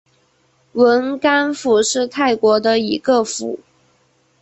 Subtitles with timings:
[0.73, 3.59] 汶干府是泰国的一个府。